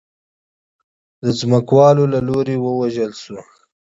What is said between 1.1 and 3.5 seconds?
د ځمکوالو له لوري ووژل شو.